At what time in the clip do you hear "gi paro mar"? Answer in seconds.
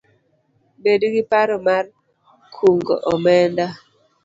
1.13-1.85